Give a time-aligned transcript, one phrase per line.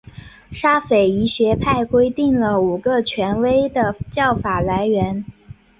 [0.51, 5.23] 沙斐仪学派规定了五个权威的教法来源。